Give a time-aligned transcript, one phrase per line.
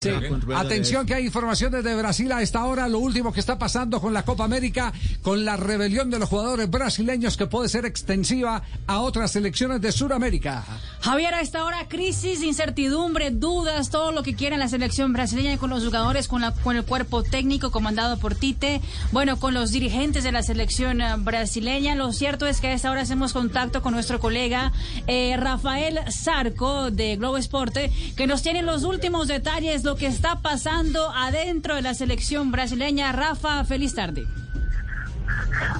[0.00, 0.10] Sí.
[0.54, 4.14] Atención que hay informaciones de Brasil a esta hora, lo último que está pasando con
[4.14, 9.00] la Copa América, con la rebelión de los jugadores brasileños que puede ser extensiva a
[9.00, 10.64] otras selecciones de Sudamérica.
[11.00, 15.68] Javier, a esta hora crisis, incertidumbre, dudas, todo lo que quiera la selección brasileña con
[15.68, 18.80] los jugadores, con, la, con el cuerpo técnico comandado por Tite,
[19.10, 21.96] bueno, con los dirigentes de la selección eh, brasileña.
[21.96, 24.70] Lo cierto es que a esta hora hacemos contacto con nuestro colega
[25.08, 30.42] eh, Rafael Zarco de Globo Esporte, que nos tiene los últimos detalles lo que está
[30.42, 33.10] pasando adentro de la selección brasileña.
[33.10, 34.26] Rafa, feliz tarde.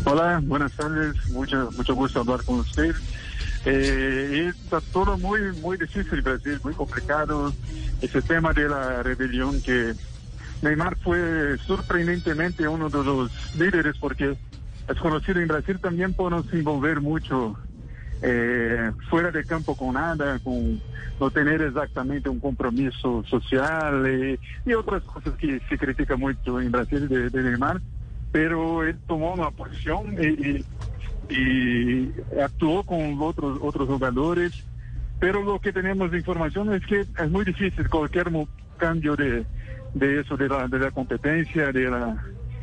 [0.05, 2.95] Hola, buenas tardes, mucho, mucho gusto hablar con usted.
[3.67, 7.53] Eh, está todo muy, muy difícil Brasil, muy complicado.
[8.01, 9.93] Ese tema de la rebelión que
[10.63, 14.39] Neymar fue sorprendentemente uno de los líderes porque
[14.89, 17.59] es conocido en Brasil también por no se envolver mucho
[18.23, 20.81] eh, fuera de campo con nada, con
[21.21, 26.71] no tener exactamente un compromiso social eh, y otras cosas que se critica mucho en
[26.71, 27.81] Brasil de, Neymar,
[28.33, 30.65] pero él tomó una posición y,
[31.33, 34.65] y, actuó con otros otros jugadores.
[35.21, 38.31] Pero lo que tenemos de información es que es muy difícil cualquier
[38.77, 39.45] cambio de,
[39.95, 42.17] de eso, de la, de la competencia, de la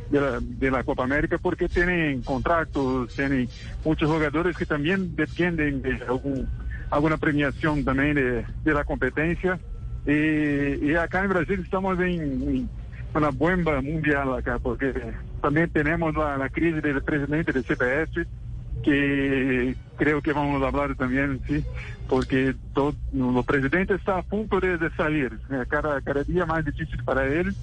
[0.10, 3.50] de la, Copa América porque tienen contratos, tienen
[3.84, 6.00] muchos jugadores que también dependen de
[6.92, 9.60] alguna premiación también de, la competencia.
[10.06, 12.70] Y, acá en Brasil estamos en,
[13.14, 14.94] una bomba mundial acá porque
[15.42, 18.28] también tenemos la, crisis del presidente del CPS
[18.84, 21.64] que creo que vamos a hablar también, sí,
[22.08, 25.32] porque todo, el presidente está a punto de, salir,
[25.70, 27.56] cada, cada día más difícil para él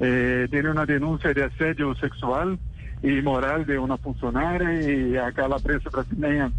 [0.00, 2.58] eh, tiene una denuncia de asedio sexual
[3.02, 6.50] y moral de una funcionaria y acá la prensa brasileña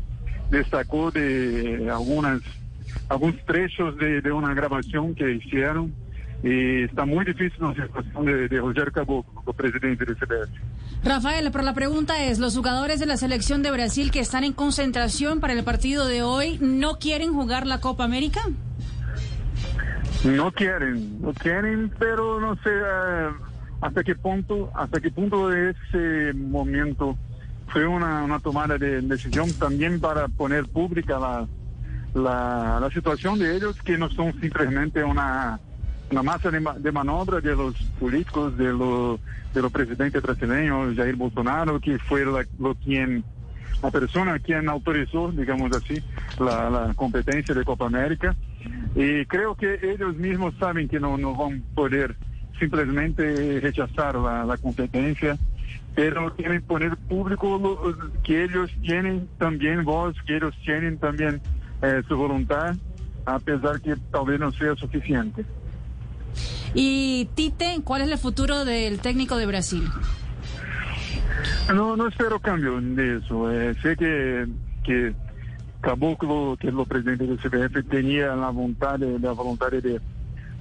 [0.50, 2.42] destacó de algunas
[3.10, 5.94] algunos trechos de, una grabación que hicieron
[6.44, 10.52] y está muy difícil la situación de, de Roger Caboclo, presidente del CBS.
[11.04, 14.54] Rafael, pero la pregunta es, los jugadores de la selección de Brasil que están en
[14.54, 18.42] concentración para el partido de hoy, ¿no quieren jugar la Copa América?
[20.24, 23.30] No quieren, no quieren, pero no sé eh,
[23.82, 27.18] hasta qué punto, hasta qué punto ese momento
[27.68, 31.48] fue una, una tomada de decisión también para poner pública la,
[32.80, 35.60] la, situación de ellos, que no son simplemente una,
[36.12, 39.20] una masa de, de manobra de los políticos, de los
[39.54, 42.46] de presidentes brasileños, Jair Bolsonaro, que fue la,
[42.84, 43.24] quien
[43.82, 46.02] la persona quien autorizó, digamos así,
[46.40, 48.36] la, la competencia de Copa América.
[48.96, 52.16] Y creo que ellos mismos saben que no, no van a poder
[52.58, 55.38] simplemente rechazar la, la competencia,
[55.94, 57.60] pero quieren poner público
[58.24, 61.42] que ellos tienen también voz, que ellos tienen también
[61.82, 62.76] eh, su voluntad,
[63.26, 65.46] a pesar que tal vez no sea suficiente.
[66.74, 69.84] Y Tite, ¿cuál es el futuro del técnico de Brasil?
[71.74, 73.52] No, no espero cambio de eso.
[73.52, 74.46] Eh, sé que,
[74.84, 75.14] que
[75.86, 80.02] Caboclo, que es el presidente del CBF, tenía la voluntad, la voluntad de,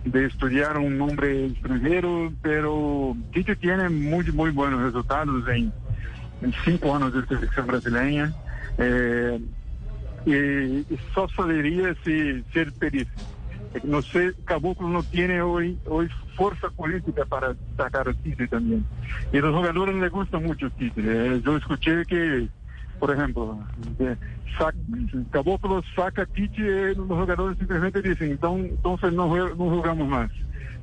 [0.04, 5.72] de estudiar un nombre extranjero, pero Tite tiene muy, muy buenos resultados en,
[6.62, 8.34] cinco años de selección brasileña.
[8.76, 9.40] Eh,
[10.26, 13.06] y, solo saldría si, si él
[13.82, 16.06] No sé, Caboclo no tiene hoy, hoy
[16.36, 18.84] fuerza política para sacar a Tite también.
[19.32, 21.00] Y a los jugadores les gusta mucho Tite.
[21.02, 22.46] Eh, yo escuché que
[22.98, 23.58] por ejemplo,
[24.58, 24.76] saca,
[25.30, 30.30] Caboclo saca Tite, los jugadores simplesmente dicen, entonces, no, no jugamos más,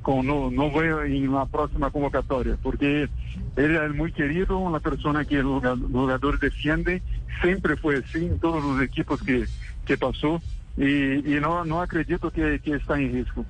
[0.02, 3.08] con, no, no voy en la próxima convocatoria, porque
[3.56, 7.02] él es muy querido, una persona que los jugadores defiende,
[7.40, 9.46] siempre fue así en todos los equipos que,
[9.84, 10.40] que pasó,
[10.76, 13.44] y, y no, no acredito que, que está en riesgo.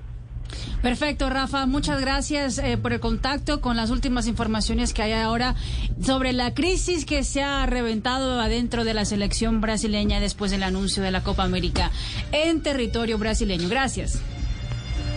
[0.82, 1.64] Perfecto, Rafa.
[1.66, 5.54] Muchas gracias eh, por el contacto con las últimas informaciones que hay ahora
[6.02, 11.02] sobre la crisis que se ha reventado adentro de la selección brasileña después del anuncio
[11.02, 11.92] de la Copa América
[12.32, 13.68] en territorio brasileño.
[13.68, 14.20] Gracias.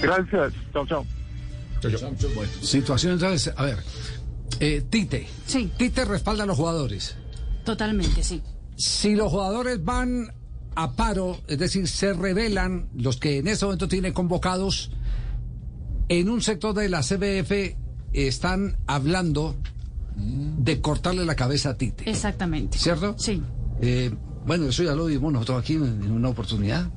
[0.02, 0.54] Gracias.
[0.72, 1.06] Chao, chao.
[2.62, 3.78] Situación entonces, a ver,
[4.60, 5.28] eh, Tite.
[5.45, 5.72] Sí.
[5.78, 7.16] Tite respalda a los jugadores.
[7.63, 8.42] Totalmente, sí.
[8.75, 10.31] Si los jugadores van
[10.75, 14.92] a paro, es decir, se revelan los que en este momento tienen convocados
[16.10, 17.75] en un sector de la CBF
[18.13, 19.56] están hablando
[20.16, 22.10] de cortarle la cabeza a Tite.
[22.10, 22.78] Exactamente.
[22.78, 23.16] ¿Cierto?
[23.18, 23.42] Sí.
[23.81, 24.12] Eh,
[24.46, 26.90] bueno, eso ya lo vimos nosotros aquí en una oportunidad.